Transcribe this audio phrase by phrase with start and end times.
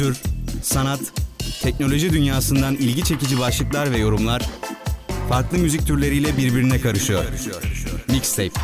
[0.00, 0.22] kültür,
[0.62, 1.00] sanat,
[1.62, 4.42] teknoloji dünyasından ilgi çekici başlıklar ve yorumlar
[5.28, 7.24] farklı müzik türleriyle birbirine karışıyor.
[8.08, 8.60] Mixtape.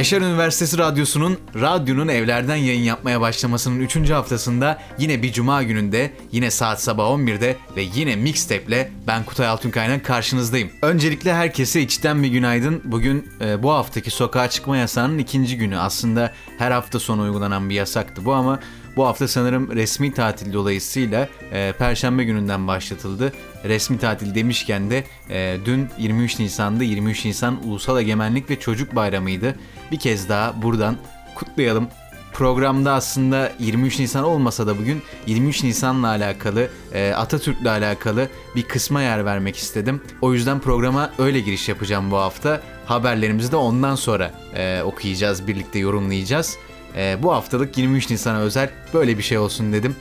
[0.00, 4.10] Yaşar Üniversitesi Radyosu'nun radyonun evlerden yayın yapmaya başlamasının 3.
[4.10, 10.04] haftasında yine bir cuma gününde yine saat sabah 11'de ve yine mixtape'le ben Kutay Altunkaynak
[10.04, 10.70] karşınızdayım.
[10.82, 12.82] Öncelikle herkese içten bir günaydın.
[12.84, 15.78] Bugün e, bu haftaki sokağa çıkma yasağının ikinci günü.
[15.78, 18.60] Aslında her hafta sonu uygulanan bir yasaktı bu ama
[19.00, 23.32] bu hafta sanırım resmi tatil dolayısıyla e, Perşembe gününden başlatıldı.
[23.64, 29.54] Resmi tatil demişken de e, dün 23 Nisan'da 23 Nisan Ulusal Egemenlik ve Çocuk Bayramı'ydı.
[29.92, 30.96] Bir kez daha buradan
[31.34, 31.88] kutlayalım.
[32.32, 39.02] Programda aslında 23 Nisan olmasa da bugün 23 Nisan'la alakalı, e, Atatürk'le alakalı bir kısma
[39.02, 40.02] yer vermek istedim.
[40.20, 42.60] O yüzden programa öyle giriş yapacağım bu hafta.
[42.86, 46.58] Haberlerimizi de ondan sonra e, okuyacağız, birlikte yorumlayacağız.
[46.96, 49.96] E, bu haftalık 23 Nisan'a özel böyle bir şey olsun dedim.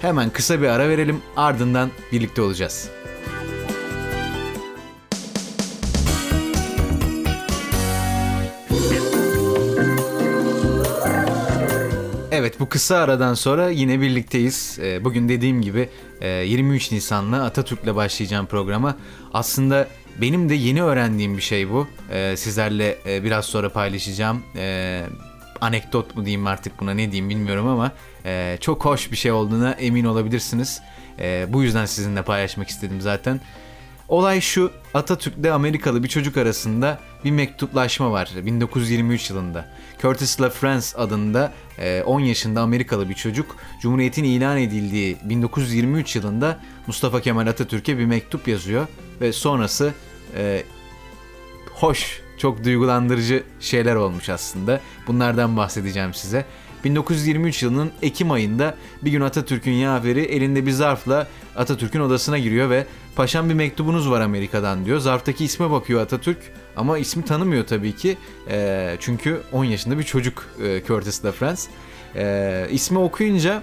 [0.00, 2.90] Hemen kısa bir ara verelim ardından birlikte olacağız.
[12.32, 14.78] Evet bu kısa aradan sonra yine birlikteyiz.
[14.82, 15.88] Ee, bugün dediğim gibi
[16.22, 18.96] 23 e, Nisan'la Atatürk'le başlayacağım programa.
[19.32, 19.88] Aslında
[20.20, 21.88] benim de yeni öğrendiğim bir şey bu.
[22.10, 24.42] Ee, sizlerle e, biraz sonra paylaşacağım.
[25.60, 27.92] Anekdot mu diyeyim artık buna ne diyeyim bilmiyorum ama
[28.24, 30.82] e, çok hoş bir şey olduğuna emin olabilirsiniz.
[31.48, 33.40] Bu yüzden sizinle paylaşmak istedim zaten.
[34.08, 39.68] Olay şu, Atatürk'le Amerikalı bir çocuk arasında bir mektuplaşma var 1923 yılında.
[40.02, 41.52] Curtis LaFrance adında
[42.06, 48.48] 10 yaşında Amerikalı bir çocuk Cumhuriyet'in ilan edildiği 1923 yılında Mustafa Kemal Atatürk'e bir mektup
[48.48, 48.86] yazıyor
[49.20, 49.94] ve sonrası
[50.36, 50.62] e,
[51.72, 54.80] hoş, çok duygulandırıcı şeyler olmuş aslında.
[55.06, 56.44] Bunlardan bahsedeceğim size.
[56.84, 61.26] 1923 yılının Ekim ayında bir gün Atatürk'ün yaveri elinde bir zarfla
[61.56, 64.98] Atatürk'ün odasına giriyor ve paşam bir mektubunuz var Amerika'dan diyor.
[64.98, 66.38] Zarftaki isme bakıyor Atatürk
[66.76, 68.16] ama ismi tanımıyor tabii ki.
[68.50, 71.62] E, çünkü 10 yaşında bir çocuk e, Curtis LaFrance.
[72.16, 73.62] E, ismi okuyunca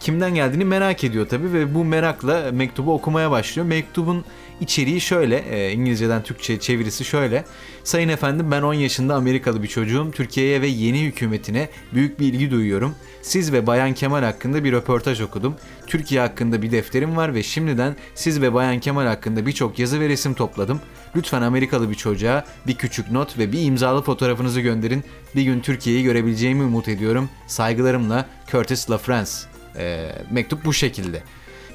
[0.00, 3.68] kimden geldiğini merak ediyor tabii ve bu merakla mektubu okumaya başlıyor.
[3.68, 4.24] Mektubun
[4.60, 7.44] içeriği şöyle, e, İngilizceden Türkçe çevirisi şöyle.
[7.84, 10.10] Sayın efendim ben 10 yaşında Amerikalı bir çocuğum.
[10.12, 12.94] Türkiye'ye ve yeni hükümetine büyük bir ilgi duyuyorum.
[13.22, 15.54] Siz ve Bayan Kemal hakkında bir röportaj okudum.
[15.86, 20.08] Türkiye hakkında bir defterim var ve şimdiden siz ve Bayan Kemal hakkında birçok yazı ve
[20.08, 20.80] resim topladım.
[21.16, 25.04] Lütfen Amerikalı bir çocuğa bir küçük not ve bir imzalı fotoğrafınızı gönderin.
[25.36, 27.30] Bir gün Türkiye'yi görebileceğimi umut ediyorum.
[27.46, 29.30] Saygılarımla Curtis LaFrance.
[29.76, 31.22] E, mektup bu şekilde.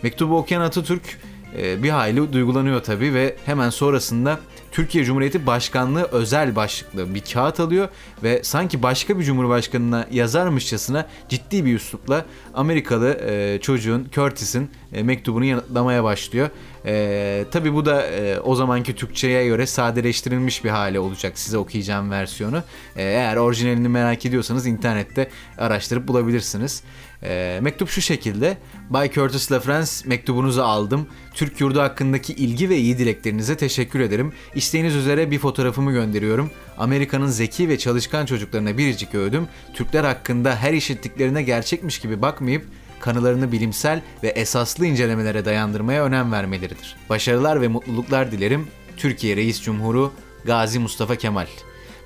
[0.04, 1.20] Mektubu okuyan Atatürk
[1.58, 4.40] e, bir hayli duygulanıyor tabii ve hemen sonrasında
[4.72, 7.90] Türkiye Cumhuriyeti Başkanlığı özel başlıklı bir kağıt alıyor
[8.24, 15.46] ve sanki başka bir cumhurbaşkanına yazarmışçasına ciddi bir üslupla Amerikalı e, çocuğun Curtis'in e, mektubunu
[15.46, 16.50] yanıtlamaya başlıyor.
[16.86, 22.12] E, tabii bu da e, o zamanki Türkçe'ye göre sadeleştirilmiş bir hale olacak size okuyacağım
[22.12, 22.58] versiyonu.
[22.96, 26.84] E, eğer orijinalini merak ediyorsanız internette araştırıp bulabilirsiniz.
[27.24, 28.58] E, mektup şu şekilde.
[28.90, 31.08] Bay Curtis LaFrance mektubunuzu aldım.
[31.34, 34.34] Türk yurdu hakkındaki ilgi ve iyi dileklerinize teşekkür ederim.
[34.56, 36.52] İsteğiniz üzere bir fotoğrafımı gönderiyorum.
[36.78, 39.48] Amerika'nın zeki ve çalışkan çocuklarına biricik övdüm.
[39.74, 42.66] Türkler hakkında her işittiklerine gerçekmiş gibi bakmayıp
[43.04, 46.96] kanılarını bilimsel ve esaslı incelemelere dayandırmaya önem vermeleridir.
[47.10, 48.68] Başarılar ve mutluluklar dilerim.
[48.98, 50.14] Türkiye Reis Cumhuru
[50.46, 51.48] Gazi Mustafa Kemal.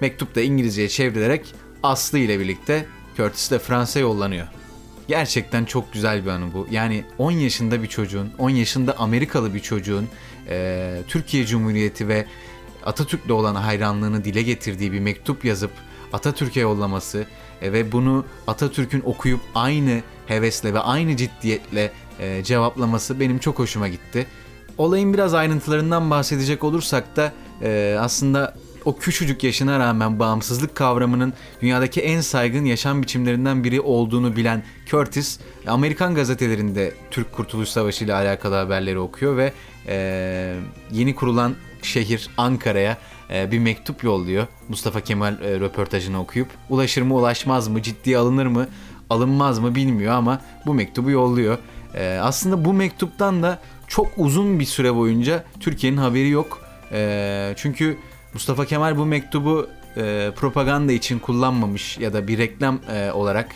[0.01, 1.53] Mektup da İngilizceye çevrilerek
[1.83, 2.85] Aslı ile birlikte
[3.17, 4.47] Curtis de Fransa yollanıyor.
[5.07, 6.67] Gerçekten çok güzel bir anı bu.
[6.71, 10.07] Yani 10 yaşında bir çocuğun, 10 yaşında Amerikalı bir çocuğun
[10.49, 12.25] e, Türkiye Cumhuriyeti ve
[12.85, 15.71] Atatürk'le olan hayranlığını dile getirdiği bir mektup yazıp
[16.13, 17.25] Atatürk'e yollaması
[17.61, 23.87] e, ve bunu Atatürk'ün okuyup aynı hevesle ve aynı ciddiyetle e, cevaplaması benim çok hoşuma
[23.87, 24.27] gitti.
[24.77, 28.53] Olayın biraz ayrıntılarından bahsedecek olursak da e, aslında
[28.85, 35.39] o küçücük yaşına rağmen bağımsızlık kavramının dünyadaki en saygın yaşam biçimlerinden biri olduğunu bilen Curtis,
[35.67, 39.53] Amerikan gazetelerinde Türk Kurtuluş Savaşı ile alakalı haberleri okuyor ve
[39.87, 40.55] e,
[40.91, 42.97] yeni kurulan şehir Ankara'ya
[43.29, 44.47] bir mektup yolluyor.
[44.69, 48.67] Mustafa Kemal e, röportajını okuyup ulaşır mı ulaşmaz mı ciddiye alınır mı
[49.09, 51.57] alınmaz mı bilmiyor ama bu mektubu yolluyor.
[51.95, 56.61] E, aslında bu mektuptan da çok uzun bir süre boyunca Türkiye'nin haberi yok.
[56.91, 57.97] E, çünkü
[58.33, 63.51] Mustafa Kemal bu mektubu e, propaganda için kullanmamış ya da bir reklam e, olarak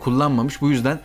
[0.00, 0.60] kullanmamış.
[0.60, 1.00] Bu yüzden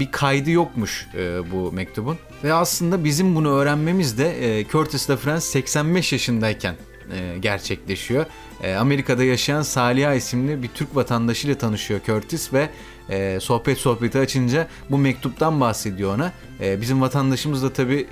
[0.00, 1.08] bir kaydı yokmuş
[1.52, 2.18] bu mektubun.
[2.44, 6.74] Ve aslında bizim bunu öğrenmemiz de Curtis LaFrance 85 yaşındayken
[7.12, 8.26] e, gerçekleşiyor.
[8.62, 12.70] E, Amerika'da yaşayan Saliha isimli bir Türk vatandaşıyla tanışıyor Curtis ve
[13.10, 16.32] e, sohbet sohbeti açınca bu mektuptan bahsediyor ona.
[16.60, 18.06] Bizim vatandaşımız da tabii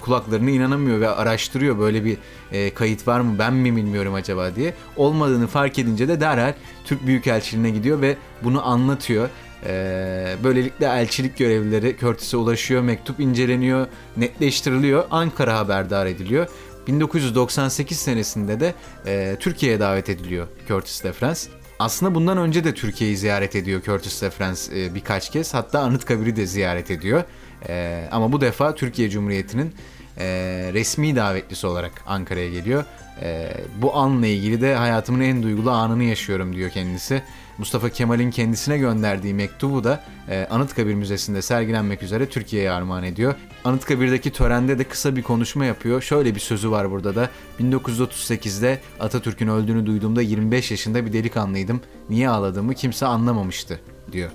[0.00, 2.16] kulaklarına inanamıyor ve araştırıyor böyle bir
[2.52, 4.74] e, kayıt var mı ben mi bilmiyorum acaba diye.
[4.96, 6.54] Olmadığını fark edince de derhal
[6.84, 9.28] Türk Büyükelçiliğine gidiyor ve bunu anlatıyor.
[9.66, 13.86] E, böylelikle elçilik görevlileri Curtis'e ulaşıyor, mektup inceleniyor,
[14.16, 16.46] netleştiriliyor, Ankara haberdar ediliyor.
[16.86, 18.74] 1998 senesinde de
[19.06, 21.40] e, Türkiye'ye davet ediliyor Curtis LeFrance.
[21.78, 25.54] Aslında bundan önce de Türkiye'yi ziyaret ediyor Curtis LeFrance e, birkaç kez.
[25.54, 27.24] Hatta Anıtkabir'i de ziyaret ediyor.
[27.68, 29.74] E, ama bu defa Türkiye Cumhuriyeti'nin
[30.18, 30.26] e,
[30.72, 32.84] resmi davetlisi olarak Ankara'ya geliyor.
[33.22, 33.52] E,
[33.82, 37.22] bu anla ilgili de hayatımın en duygulu anını yaşıyorum diyor kendisi.
[37.60, 43.34] Mustafa Kemal'in kendisine gönderdiği mektubu da e, Anıtkabir Müzesi'nde sergilenmek üzere Türkiye'ye armağan ediyor.
[43.64, 46.02] Anıtkabir'deki törende de kısa bir konuşma yapıyor.
[46.02, 47.30] Şöyle bir sözü var burada da.
[47.60, 51.80] 1938'de Atatürk'ün öldüğünü duyduğumda 25 yaşında bir delikanlıydım.
[52.10, 53.80] Niye ağladığımı kimse anlamamıştı
[54.12, 54.30] diyor.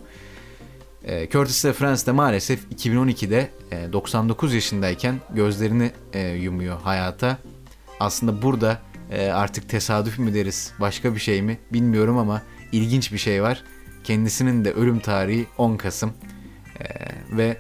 [1.04, 7.38] E, Curtis LeFrance de maalesef 2012'de e, 99 yaşındayken gözlerini e, yumuyor hayata.
[8.00, 8.82] Aslında burada
[9.12, 13.64] e, artık tesadüf mü deriz başka bir şey mi bilmiyorum ama ilginç bir şey var.
[14.04, 16.14] Kendisinin de ölüm tarihi 10 Kasım
[16.80, 16.86] e,
[17.38, 17.58] ve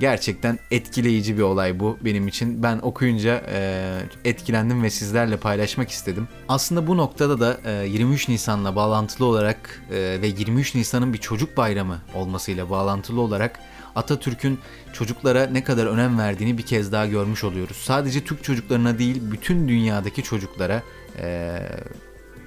[0.00, 2.62] gerçekten etkileyici bir olay bu benim için.
[2.62, 6.28] Ben okuyunca e, etkilendim ve sizlerle paylaşmak istedim.
[6.48, 11.56] Aslında bu noktada da e, 23 Nisan'la bağlantılı olarak e, ve 23 Nisan'ın bir çocuk
[11.56, 13.60] bayramı olmasıyla bağlantılı olarak
[13.96, 14.58] Atatürk'ün
[14.92, 17.76] çocuklara ne kadar önem verdiğini bir kez daha görmüş oluyoruz.
[17.76, 20.82] Sadece Türk çocuklarına değil bütün dünyadaki çocuklara
[21.18, 21.58] e,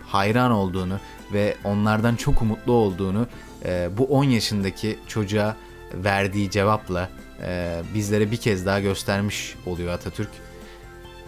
[0.09, 0.99] hayran olduğunu
[1.33, 3.27] ve onlardan çok umutlu olduğunu
[3.65, 5.55] e, bu 10 yaşındaki çocuğa
[5.93, 7.09] verdiği cevapla
[7.43, 10.29] e, bizlere bir kez daha göstermiş oluyor Atatürk.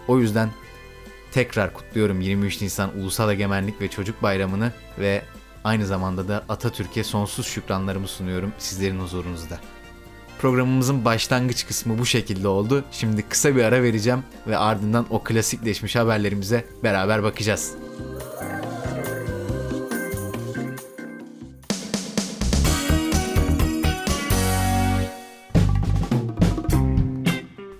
[0.08, 0.50] O yüzden
[1.32, 5.22] tekrar kutluyorum 23 Nisan Ulusal Egemenlik ve Çocuk Bayramı'nı ve
[5.64, 9.58] aynı zamanda da Atatürk'e sonsuz şükranlarımı sunuyorum sizlerin huzurunuzda.
[10.38, 12.84] Programımızın başlangıç kısmı bu şekilde oldu.
[12.92, 17.74] Şimdi kısa bir ara vereceğim ve ardından o klasikleşmiş haberlerimize beraber bakacağız.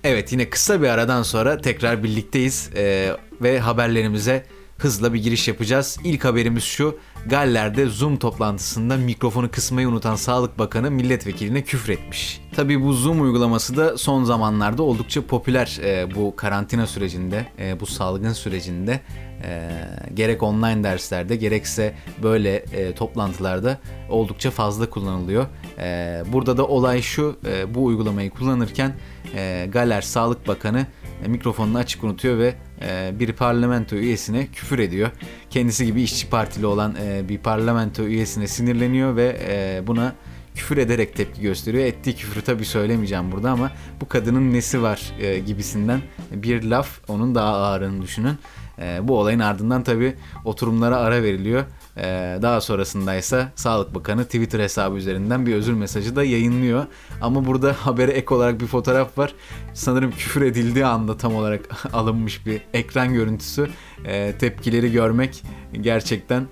[0.03, 3.11] Evet yine kısa bir aradan sonra tekrar birlikteyiz ee,
[3.41, 4.45] ve haberlerimize
[4.77, 5.97] hızla bir giriş yapacağız.
[6.03, 6.99] İlk haberimiz şu.
[7.25, 12.41] Galler'de Zoom toplantısında mikrofonu kısmayı unutan Sağlık Bakanı milletvekiline küfretmiş.
[12.55, 17.85] Tabii bu Zoom uygulaması da son zamanlarda oldukça popüler e, bu karantina sürecinde, e, bu
[17.85, 18.99] salgın sürecinde
[19.43, 19.69] e,
[20.13, 23.79] gerek online derslerde gerekse böyle e, toplantılarda
[24.09, 25.45] oldukça fazla kullanılıyor.
[25.79, 28.93] E, burada da olay şu, e, bu uygulamayı kullanırken
[29.35, 30.85] e, Galler Sağlık Bakanı
[31.25, 35.09] e, mikrofonunu açık unutuyor ve e, bir parlamento üyesine küfür ediyor.
[35.49, 40.15] Kendisi gibi işçi partili olan e, bir parlamento üyesine sinirleniyor ve e, buna
[40.55, 41.85] küfür ederek tepki gösteriyor.
[41.85, 43.71] Ettiği küfürü tabii söylemeyeceğim burada ama
[44.01, 48.37] bu kadının nesi var e, gibisinden bir laf onun daha ağırını düşünün.
[48.79, 50.13] E, bu olayın ardından tabii
[50.45, 51.63] oturumlara ara veriliyor.
[51.97, 56.85] E, daha sonrasında ise Sağlık Bakanı Twitter hesabı üzerinden bir özür mesajı da yayınlıyor.
[57.21, 59.33] Ama burada habere ek olarak bir fotoğraf var.
[59.73, 61.61] Sanırım küfür edildiği anda tam olarak
[61.93, 63.69] alınmış bir ekran görüntüsü.
[64.05, 65.43] E, tepkileri görmek
[65.81, 66.47] gerçekten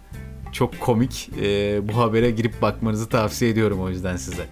[0.51, 1.29] çok komik.
[1.41, 4.47] E, bu habere girip bakmanızı tavsiye ediyorum o yüzden size.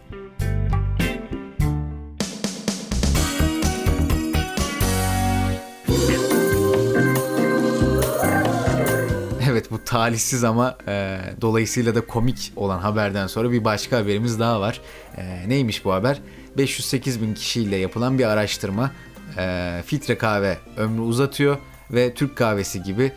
[9.90, 14.82] Talihsiz ama e, dolayısıyla da komik olan haberden sonra bir başka haberimiz daha var.
[15.18, 16.20] E, neymiş bu haber?
[16.58, 18.92] 508 bin kişiyle yapılan bir araştırma
[19.38, 21.58] e, filtre kahve ömrü uzatıyor
[21.92, 23.12] ve Türk kahvesi gibi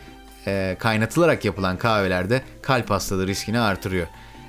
[0.47, 4.07] e, kaynatılarak yapılan kahvelerde kalp hastalığı riskini artırıyor.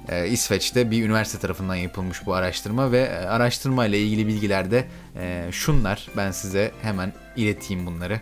[0.10, 4.88] E, İsveç'te bir üniversite tarafından yapılmış bu araştırma ve e, araştırma ile ilgili bilgilerde
[5.20, 8.20] e, şunlar ben size hemen ileteyim bunları.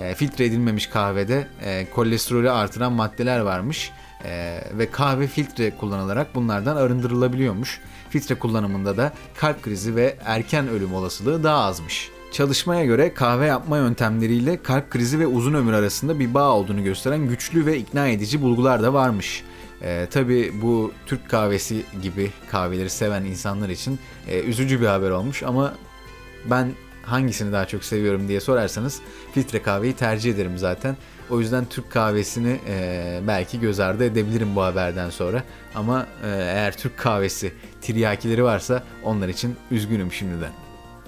[0.00, 3.92] E, filtre edilmemiş kahvede e, kolesterolü artıran maddeler varmış
[4.24, 7.80] e, ve kahve filtre kullanılarak bunlardan arındırılabiliyormuş.
[8.10, 12.10] Filtre kullanımında da kalp krizi ve erken ölüm olasılığı daha azmış.
[12.32, 17.28] Çalışmaya göre kahve yapma yöntemleriyle kalp krizi ve uzun ömür arasında bir bağ olduğunu gösteren
[17.28, 19.44] güçlü ve ikna edici bulgular da varmış.
[19.82, 25.42] Ee, Tabi bu Türk kahvesi gibi kahveleri seven insanlar için e, üzücü bir haber olmuş
[25.42, 25.74] ama
[26.44, 29.00] ben hangisini daha çok seviyorum diye sorarsanız
[29.34, 30.96] filtre kahveyi tercih ederim zaten.
[31.30, 35.44] O yüzden Türk kahvesini e, belki göz ardı edebilirim bu haberden sonra.
[35.74, 40.52] Ama e, eğer Türk kahvesi tiryakileri varsa onlar için üzgünüm şimdiden.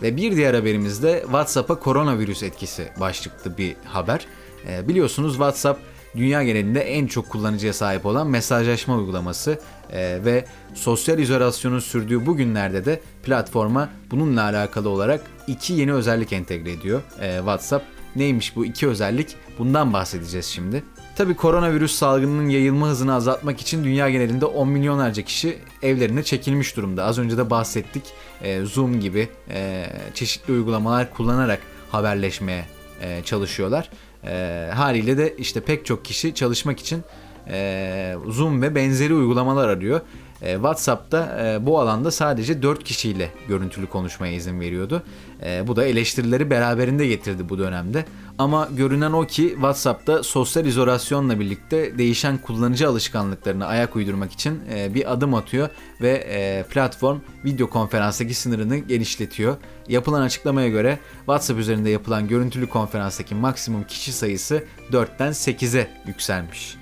[0.02, 4.26] Ve bir diğer haberimiz de WhatsApp'a koronavirüs etkisi başlıklı bir haber.
[4.68, 5.80] E, biliyorsunuz WhatsApp
[6.16, 9.58] dünya genelinde en çok kullanıcıya sahip olan mesajlaşma uygulaması
[9.92, 16.32] e, ve sosyal izolasyonun sürdüğü bu günlerde de platforma bununla alakalı olarak iki yeni özellik
[16.32, 17.84] entegre ediyor e, WhatsApp.
[18.16, 19.36] Neymiş bu iki özellik?
[19.58, 20.84] Bundan bahsedeceğiz şimdi.
[21.16, 27.04] Tabi koronavirüs salgınının yayılma hızını azaltmak için dünya genelinde 10 milyonlarca kişi evlerine çekilmiş durumda.
[27.04, 28.02] Az önce de bahsettik.
[28.42, 29.28] E, Zoom gibi
[30.14, 32.64] çeşitli uygulamalar kullanarak haberleşmeye
[33.24, 33.90] çalışıyorlar.
[34.24, 37.02] E, haliyle de işte pek çok kişi çalışmak için
[37.48, 40.00] e, Zoom ve benzeri uygulamalar arıyor.
[40.42, 45.02] E, WhatsApp'ta e, bu alanda sadece 4 kişiyle görüntülü konuşmaya izin veriyordu.
[45.44, 48.04] E, bu da eleştirileri beraberinde getirdi bu dönemde.
[48.38, 54.94] Ama görünen o ki WhatsApp'ta sosyal izolasyonla birlikte değişen kullanıcı alışkanlıklarına ayak uydurmak için e,
[54.94, 55.68] bir adım atıyor
[56.00, 59.56] ve e, platform video konferanstaki sınırını genişletiyor.
[59.88, 66.76] Yapılan açıklamaya göre WhatsApp üzerinde yapılan görüntülü konferanstaki maksimum kişi sayısı 4'ten 8'e yükselmiş.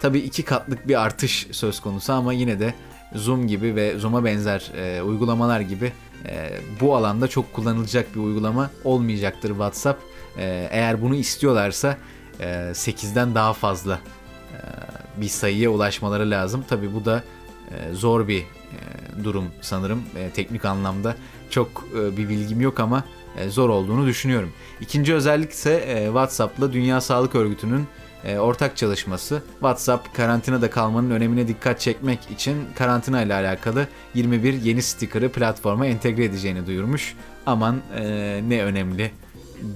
[0.00, 2.74] Tabii iki katlık bir artış söz konusu ama yine de
[3.14, 5.92] Zoom gibi ve Zoom'a benzer e, uygulamalar gibi
[6.26, 10.02] e, bu alanda çok kullanılacak bir uygulama olmayacaktır WhatsApp.
[10.38, 11.96] E, eğer bunu istiyorlarsa
[12.40, 14.00] e, 8'den daha fazla
[14.52, 14.58] e,
[15.20, 16.64] bir sayıya ulaşmaları lazım.
[16.68, 17.22] Tabii bu da
[17.70, 20.02] e, zor bir e, durum sanırım
[20.34, 21.16] teknik anlamda.
[21.50, 23.04] Çok bir bilgim yok ama
[23.48, 24.52] zor olduğunu düşünüyorum.
[24.80, 27.86] İkinci özellik ise e, WhatsApp'la Dünya Sağlık Örgütü'nün
[28.24, 29.42] e, ortak çalışması.
[29.52, 36.24] WhatsApp karantinada kalmanın önemine dikkat çekmek için karantina ile alakalı 21 yeni sticker'ı platforma entegre
[36.24, 37.14] edeceğini duyurmuş.
[37.46, 39.10] Aman e, ne önemli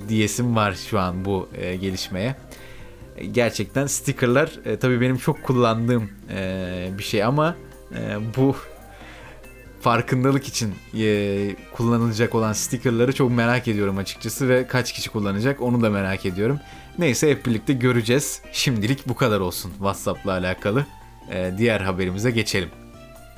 [0.08, 2.36] diyesim var şu an bu e, gelişmeye.
[3.32, 7.56] Gerçekten stickerlar e, tabii benim çok kullandığım e, bir şey ama
[7.94, 8.56] e, bu
[9.80, 15.82] farkındalık için e, kullanılacak olan stickerları çok merak ediyorum açıkçası ve kaç kişi kullanacak onu
[15.82, 16.60] da merak ediyorum.
[16.98, 18.40] Neyse hep birlikte göreceğiz.
[18.52, 20.86] Şimdilik bu kadar olsun WhatsApp'la alakalı.
[21.30, 22.68] E, diğer haberimize geçelim.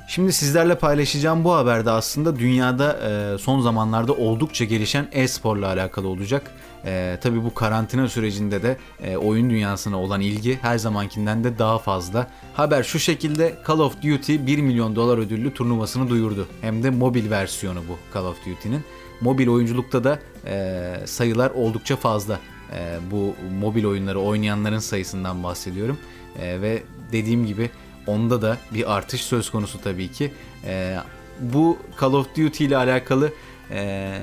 [0.07, 6.51] Şimdi sizlerle paylaşacağım bu haberde aslında dünyada e, son zamanlarda oldukça gelişen e-sporla alakalı olacak.
[6.85, 11.79] E, tabii bu karantina sürecinde de e, oyun dünyasına olan ilgi her zamankinden de daha
[11.79, 12.27] fazla.
[12.53, 16.47] Haber şu şekilde Call of Duty 1 milyon dolar ödüllü turnuvasını duyurdu.
[16.61, 18.83] Hem de mobil versiyonu bu Call of Duty'nin.
[19.21, 22.39] Mobil oyunculukta da e, sayılar oldukça fazla.
[22.73, 25.97] E, bu mobil oyunları oynayanların sayısından bahsediyorum.
[26.39, 27.69] E, ve dediğim gibi
[28.07, 30.31] onda da bir artış söz konusu tabii ki.
[30.65, 30.97] E,
[31.39, 33.33] bu Call of Duty ile alakalı
[33.71, 34.13] e,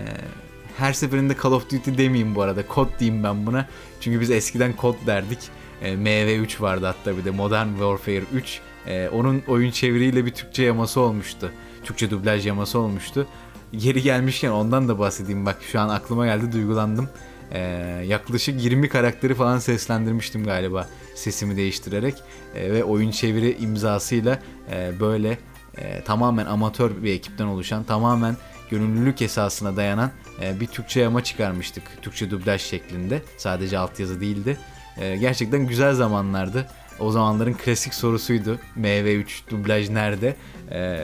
[0.78, 2.66] her seferinde Call of Duty demeyeyim bu arada.
[2.66, 3.68] Kod diyeyim ben buna.
[4.00, 5.38] Çünkü biz eskiden kod derdik.
[5.82, 8.60] E, MV3 vardı hatta bir de Modern Warfare 3.
[8.86, 11.52] E, onun oyun çeviriyle bir Türkçe yaması olmuştu.
[11.84, 13.26] Türkçe dublaj yaması olmuştu.
[13.72, 15.46] Geri gelmişken ondan da bahsedeyim.
[15.46, 17.08] Bak şu an aklıma geldi duygulandım.
[17.52, 17.58] Ee,
[18.06, 22.14] yaklaşık 20 karakteri falan seslendirmiştim galiba sesimi değiştirerek.
[22.54, 24.38] Ee, ve oyun çeviri imzasıyla
[24.70, 25.38] e, böyle
[25.78, 28.36] e, tamamen amatör bir ekipten oluşan tamamen
[28.70, 30.10] gönüllülük esasına dayanan
[30.42, 31.82] e, bir Türkçe yama çıkarmıştık.
[32.02, 33.22] Türkçe dublaj şeklinde.
[33.36, 34.58] Sadece altyazı değildi.
[34.96, 36.66] E, gerçekten güzel zamanlardı.
[37.00, 38.58] O zamanların klasik sorusuydu.
[38.76, 40.36] MV3 dublaj nerede?
[40.70, 41.00] E,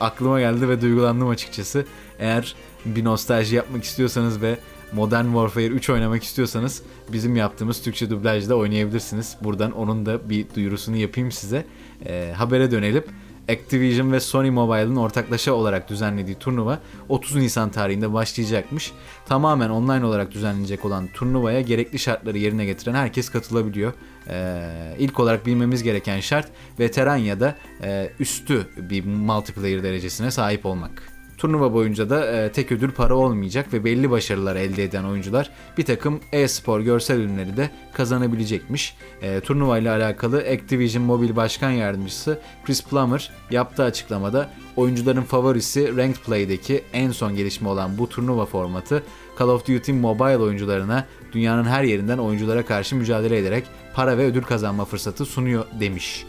[0.00, 1.86] aklıma geldi ve duygulandım açıkçası.
[2.18, 4.56] Eğer bir nostalji yapmak istiyorsanız ve
[4.92, 6.82] Modern Warfare 3 oynamak istiyorsanız
[7.12, 9.36] bizim yaptığımız Türkçe dublajda oynayabilirsiniz.
[9.40, 11.66] Buradan onun da bir duyurusunu yapayım size.
[12.06, 13.04] E, habere dönelim.
[13.48, 18.92] Activision ve Sony Mobile'ın ortaklaşa olarak düzenlediği turnuva 30 Nisan tarihinde başlayacakmış.
[19.26, 23.92] Tamamen online olarak düzenlenecek olan turnuvaya gerekli şartları yerine getiren herkes katılabiliyor.
[24.28, 30.66] Ee, ilk olarak bilmemiz gereken şart veteran ya da e, üstü bir multiplayer derecesine sahip
[30.66, 31.11] olmak.
[31.42, 35.84] Turnuva boyunca da e, tek ödül para olmayacak ve belli başarılar elde eden oyuncular bir
[35.84, 38.96] takım e-spor görsel ürünleri de kazanabilecekmiş.
[39.22, 46.22] E, turnuva ile alakalı Activision Mobil Başkan Yardımcısı Chris Plummer yaptığı açıklamada oyuncuların favorisi Ranked
[46.22, 49.02] Play'deki en son gelişme olan bu turnuva formatı
[49.38, 54.42] Call of Duty Mobile oyuncularına dünyanın her yerinden oyunculara karşı mücadele ederek para ve ödül
[54.42, 56.24] kazanma fırsatı sunuyor demiş.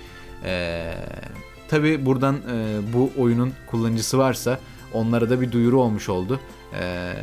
[0.45, 0.93] Ee,
[1.73, 4.59] Tabi buradan e, bu oyunun kullanıcısı varsa
[4.93, 6.39] Onlara da bir duyuru olmuş oldu.
[6.79, 7.13] Ee,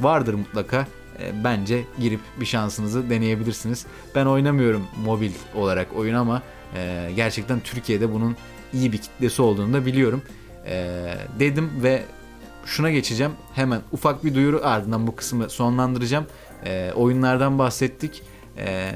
[0.00, 0.86] vardır mutlaka.
[1.20, 3.86] Ee, bence girip bir şansınızı deneyebilirsiniz.
[4.14, 6.42] Ben oynamıyorum mobil olarak oyun ama
[6.76, 8.36] e, gerçekten Türkiye'de bunun
[8.72, 10.22] iyi bir kitlesi olduğunu da biliyorum.
[10.66, 12.02] Ee, dedim ve
[12.64, 13.32] şuna geçeceğim.
[13.54, 16.26] Hemen ufak bir duyuru ardından bu kısmı sonlandıracağım.
[16.64, 18.22] Ee, oyunlardan bahsettik.
[18.58, 18.92] Ee,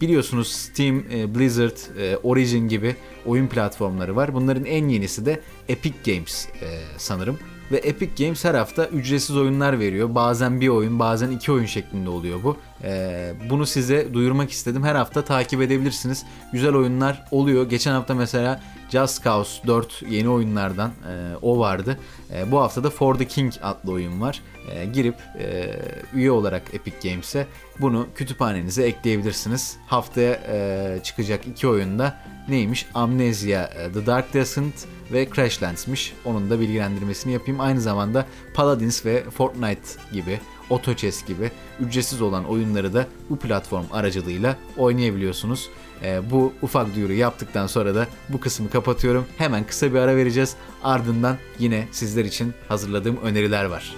[0.00, 2.96] biliyorsunuz Steam, e, Blizzard, e, Origin gibi
[3.26, 4.34] oyun platformları var.
[4.34, 6.68] Bunların en yenisi de Epic Games e,
[6.98, 7.38] sanırım.
[7.72, 10.14] Ve Epic Games her hafta ücretsiz oyunlar veriyor.
[10.14, 12.56] Bazen bir oyun, bazen iki oyun şeklinde oluyor bu.
[12.84, 14.84] Ee, bunu size duyurmak istedim.
[14.84, 16.24] Her hafta takip edebilirsiniz.
[16.52, 17.68] Güzel oyunlar oluyor.
[17.68, 21.98] Geçen hafta mesela Just Cause 4 yeni oyunlardan e, o vardı.
[22.34, 24.40] E, bu hafta da For the King adlı oyun var.
[24.70, 25.78] E, girip e,
[26.14, 27.46] üye olarak Epic Games'e
[27.80, 29.76] bunu kütüphanenize ekleyebilirsiniz.
[29.86, 32.86] Haftaya e, çıkacak iki oyunda neymiş?
[32.94, 34.74] Amnesia, e, The Dark Descent
[35.12, 36.14] ve Crashlands'miş.
[36.24, 37.60] Onun da bilgilendirmesini yapayım.
[37.60, 40.40] Aynı zamanda Paladins ve Fortnite gibi,
[40.70, 41.50] Auto Chess gibi
[41.80, 45.70] ücretsiz olan oyunları da bu platform aracılığıyla oynayabiliyorsunuz.
[46.02, 49.26] E, bu ufak duyuru yaptıktan sonra da bu kısmı kapatıyorum.
[49.38, 50.56] Hemen kısa bir ara vereceğiz.
[50.82, 53.94] Ardından yine sizler için hazırladığım öneriler var.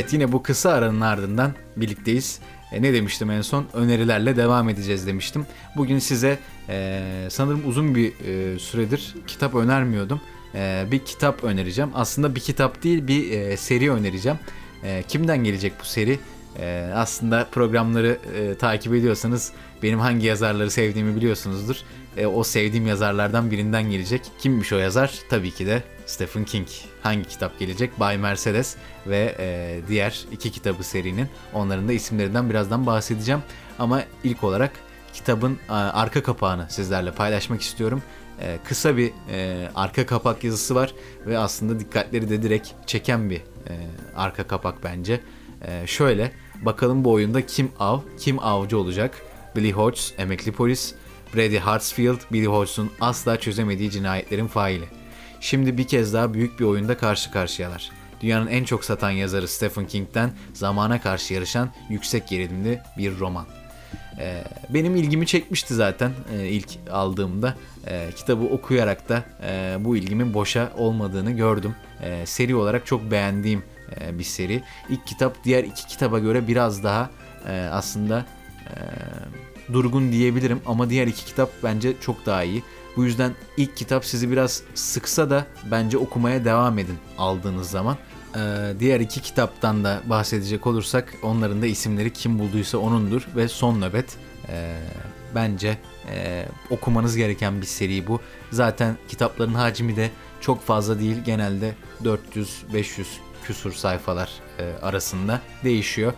[0.00, 2.40] Evet yine bu kısa aranın ardından birlikteyiz.
[2.72, 3.66] E, ne demiştim en son?
[3.74, 5.46] Önerilerle devam edeceğiz demiştim.
[5.76, 6.38] Bugün size
[6.68, 10.20] e, sanırım uzun bir e, süredir kitap önermiyordum.
[10.54, 11.90] E, bir kitap önereceğim.
[11.94, 14.38] Aslında bir kitap değil bir e, seri önereceğim.
[14.84, 16.18] E, kimden gelecek bu seri?
[16.58, 19.52] E, aslında programları e, takip ediyorsanız
[19.82, 21.76] benim hangi yazarları sevdiğimi biliyorsunuzdur.
[22.16, 24.22] E, o sevdiğim yazarlardan birinden gelecek.
[24.38, 25.14] Kimmiş o yazar?
[25.30, 26.68] Tabii ki de Stephen King.
[27.02, 28.00] Hangi kitap gelecek?
[28.00, 28.76] Bay Mercedes
[29.06, 31.28] ve e, diğer iki kitabı serinin.
[31.54, 33.42] Onların da isimlerinden birazdan bahsedeceğim.
[33.78, 34.72] Ama ilk olarak
[35.12, 38.02] kitabın e, arka kapağını sizlerle paylaşmak istiyorum.
[38.40, 40.94] E, kısa bir e, arka kapak yazısı var
[41.26, 43.74] ve aslında dikkatleri de direkt çeken bir e,
[44.16, 45.20] arka kapak bence.
[45.66, 49.22] E, şöyle bakalım bu oyunda kim av, kim avcı olacak?
[49.56, 50.94] Billy Hodges, emekli polis,
[51.34, 54.84] Brady Hartsfield, Billy Hodges'un asla çözemediği cinayetlerin faili.
[55.40, 57.90] Şimdi bir kez daha büyük bir oyunda karşı karşıyalar.
[58.20, 63.46] Dünyanın en çok satan yazarı Stephen King'den zamana karşı yarışan yüksek gerilimli bir roman.
[64.18, 67.54] Ee, benim ilgimi çekmişti zaten e, ilk aldığımda.
[67.86, 71.74] E, kitabı okuyarak da e, bu ilgimin boşa olmadığını gördüm.
[72.02, 73.62] E, seri olarak çok beğendiğim
[74.00, 74.62] e, bir seri.
[74.88, 77.10] İlk kitap diğer iki kitaba göre biraz daha
[77.48, 78.26] e, aslında
[78.66, 78.74] e,
[79.72, 82.62] durgun diyebilirim ama diğer iki kitap bence çok daha iyi.
[82.96, 87.96] Bu yüzden ilk kitap sizi biraz sıksa da bence okumaya devam edin aldığınız zaman.
[88.36, 93.80] Ee, diğer iki kitaptan da bahsedecek olursak onların da isimleri kim bulduysa onundur ve Son
[93.80, 94.16] Nöbet.
[94.48, 94.76] Ee,
[95.34, 95.78] bence
[96.10, 98.20] e, okumanız gereken bir seri bu.
[98.50, 101.16] Zaten kitapların hacmi de çok fazla değil.
[101.24, 101.74] Genelde
[102.04, 103.04] 400-500
[103.44, 106.12] küsur sayfalar e, arasında değişiyor.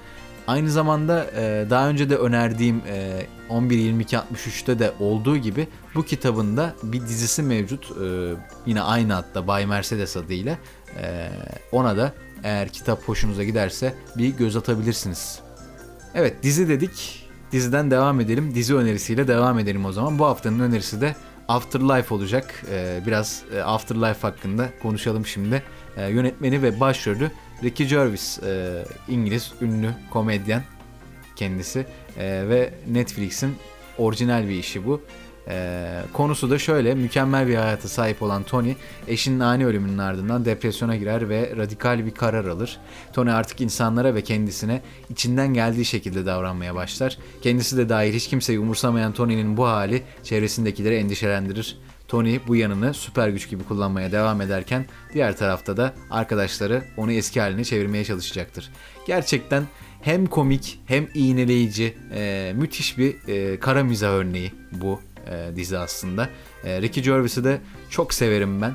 [0.46, 6.74] Aynı zamanda e, daha önce de önerdiğim e, 11-22-63'te de olduğu gibi bu kitabın da
[6.82, 7.90] bir dizisi mevcut.
[7.90, 8.34] E,
[8.66, 10.58] yine aynı adda Bay Mercedes adıyla.
[11.02, 11.28] E,
[11.72, 12.12] ona da
[12.44, 15.40] eğer kitap hoşunuza giderse bir göz atabilirsiniz.
[16.14, 17.22] Evet dizi dedik.
[17.52, 18.54] Diziden devam edelim.
[18.54, 20.18] Dizi önerisiyle devam edelim o zaman.
[20.18, 21.16] Bu haftanın önerisi de
[21.48, 22.64] Afterlife olacak.
[22.70, 25.62] Ee, biraz e, Afterlife hakkında konuşalım şimdi.
[25.96, 27.30] Ee, yönetmeni ve başrolü
[27.62, 30.62] Ricky Gervais, e, İngiliz ünlü komedyen
[31.36, 31.86] kendisi
[32.18, 33.56] e, ve Netflix'in
[33.98, 35.02] orijinal bir işi bu.
[35.48, 38.74] E, konusu da şöyle, mükemmel bir hayata sahip olan Tony,
[39.08, 42.80] eşinin ani ölümünün ardından depresyona girer ve radikal bir karar alır.
[43.12, 47.18] Tony artık insanlara ve kendisine içinden geldiği şekilde davranmaya başlar.
[47.42, 51.78] Kendisi de dahil hiç kimseyi umursamayan Tony'nin bu hali çevresindekileri endişelendirir.
[52.12, 57.40] Tony bu yanını süper güç gibi kullanmaya devam ederken diğer tarafta da arkadaşları onu eski
[57.40, 58.70] haline çevirmeye çalışacaktır.
[59.06, 59.64] Gerçekten
[60.02, 66.28] hem komik hem iğneleyici e, müthiş bir e, kara mizah örneği bu e, dizi aslında.
[66.64, 68.74] E, Ricky Gervais'i de çok severim ben.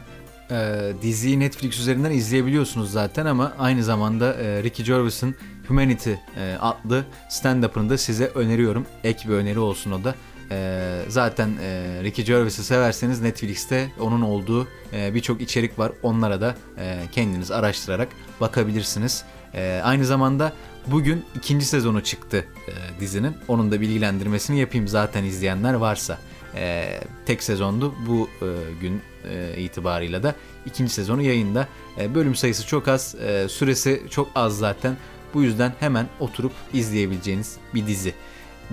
[0.51, 5.35] E, diziyi Netflix üzerinden izleyebiliyorsunuz zaten ama aynı zamanda e, Ricky Gervais'in
[5.67, 8.85] Humanity e, adlı stand-up'ını da size öneriyorum.
[9.03, 10.15] Ek bir öneri olsun o da.
[10.51, 15.91] E, zaten e, Ricky Gervais'i severseniz Netflix'te onun olduğu e, birçok içerik var.
[16.03, 16.55] Onlara da
[17.11, 18.07] kendiniz araştırarak
[18.41, 19.23] bakabilirsiniz.
[19.83, 20.53] Aynı zamanda
[20.87, 22.45] bugün ikinci sezonu çıktı
[22.99, 23.37] dizinin.
[23.47, 26.17] Onun da bilgilendirmesini yapayım zaten izleyenler varsa.
[27.25, 28.29] Tek sezondu bu
[28.81, 29.01] gün
[29.57, 31.67] itibarıyla da ikinci sezonu yayında.
[32.15, 33.15] Bölüm sayısı çok az,
[33.47, 34.97] süresi çok az zaten.
[35.37, 38.13] Bu yüzden hemen oturup izleyebileceğiniz bir dizi.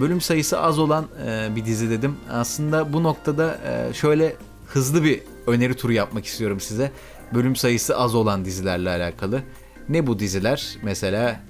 [0.00, 2.16] Bölüm sayısı az olan e, bir dizi dedim.
[2.30, 6.92] Aslında bu noktada e, şöyle hızlı bir öneri turu yapmak istiyorum size.
[7.34, 9.42] Bölüm sayısı az olan dizilerle alakalı.
[9.88, 10.76] Ne bu diziler?
[10.82, 11.40] Mesela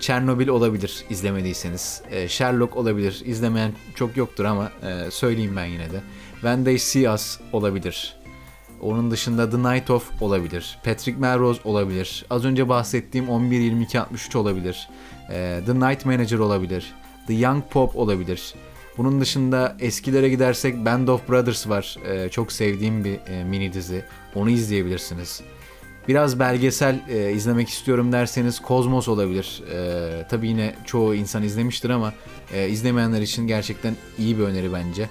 [0.00, 2.02] Çernobil olabilir izlemediyseniz.
[2.10, 3.22] E, Sherlock olabilir.
[3.24, 6.02] İzlemeyen çok yoktur ama e, söyleyeyim ben yine de.
[6.32, 8.21] When They See Us olabilir.
[8.82, 10.78] Onun dışında The Night Of olabilir.
[10.84, 12.24] Patrick Melrose olabilir.
[12.30, 14.88] Az önce bahsettiğim 11-22-63 olabilir.
[15.30, 16.94] E, The Night Manager olabilir.
[17.26, 18.54] The Young Pop olabilir.
[18.98, 21.96] Bunun dışında eskilere gidersek Band of Brothers var.
[22.06, 24.04] Ee, çok sevdiğim bir e, mini dizi.
[24.34, 25.40] Onu izleyebilirsiniz.
[26.08, 29.62] Biraz belgesel e, izlemek istiyorum derseniz Kozmos olabilir.
[29.72, 32.12] E, tabii yine çoğu insan izlemiştir ama
[32.54, 35.08] e, izlemeyenler için gerçekten iyi bir öneri bence.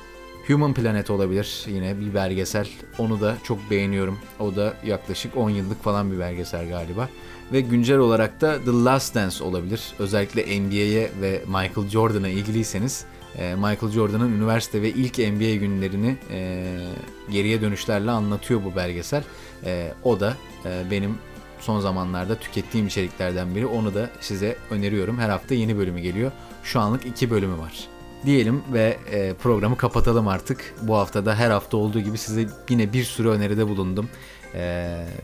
[0.51, 2.67] Human Planet olabilir yine bir belgesel.
[2.97, 4.19] Onu da çok beğeniyorum.
[4.39, 7.09] O da yaklaşık 10 yıllık falan bir belgesel galiba.
[7.53, 9.93] Ve güncel olarak da The Last Dance olabilir.
[9.99, 13.05] Özellikle NBA'ye ve Michael Jordan'a ilgiliyseniz
[13.37, 16.65] e, Michael Jordan'ın üniversite ve ilk NBA günlerini e,
[17.31, 19.23] geriye dönüşlerle anlatıyor bu belgesel.
[19.65, 20.37] E, o da
[20.91, 21.17] benim
[21.59, 23.65] son zamanlarda tükettiğim içeriklerden biri.
[23.65, 25.19] Onu da size öneriyorum.
[25.19, 26.31] Her hafta yeni bölümü geliyor.
[26.63, 27.90] Şu anlık iki bölümü var.
[28.25, 28.97] Diyelim ve
[29.43, 30.75] programı kapatalım artık.
[30.81, 34.09] Bu hafta da her hafta olduğu gibi size yine bir sürü öneride bulundum.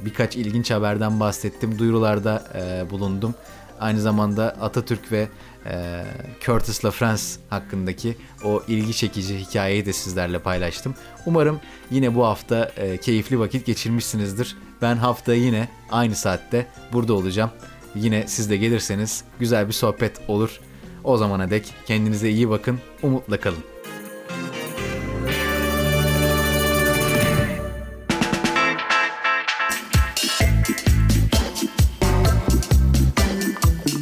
[0.05, 1.79] Birkaç ilginç haberden bahsettim.
[1.79, 2.43] Duyurularda
[2.91, 3.35] bulundum.
[3.79, 5.27] Aynı zamanda Atatürk ve
[5.65, 6.03] e,
[6.41, 10.95] Curtis LaFrance hakkındaki o ilgi çekici hikayeyi de sizlerle paylaştım.
[11.25, 11.59] Umarım
[11.91, 14.57] yine bu hafta e, keyifli vakit geçirmişsinizdir.
[14.81, 17.51] Ben hafta yine aynı saatte burada olacağım.
[17.95, 20.59] Yine siz de gelirseniz güzel bir sohbet olur.
[21.07, 23.63] O zamana dek kendinize iyi bakın, umutla kalın.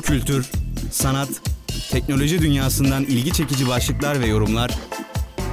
[0.03, 0.51] Kültür,
[0.91, 1.29] sanat,
[1.91, 4.71] teknoloji dünyasından ilgi çekici başlıklar ve yorumlar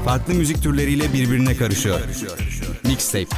[0.05, 2.01] farklı müzik türleriyle birbirine karışıyor.
[2.85, 3.37] Mixtape